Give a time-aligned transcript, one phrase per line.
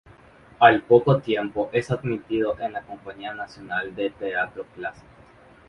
[0.57, 5.05] Al poco tiempo es admitido en la Compañía Nacional de Teatro Clásico.